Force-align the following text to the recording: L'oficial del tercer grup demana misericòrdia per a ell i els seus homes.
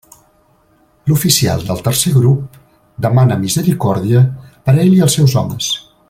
L'oficial 1.09 1.61
del 1.67 1.83
tercer 1.89 2.13
grup 2.15 2.57
demana 3.09 3.37
misericòrdia 3.45 4.23
per 4.49 4.75
a 4.79 4.79
ell 4.87 4.97
i 5.01 5.05
els 5.09 5.19
seus 5.21 5.37
homes. 5.43 5.69